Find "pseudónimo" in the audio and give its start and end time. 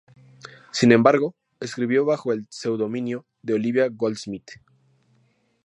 2.49-3.23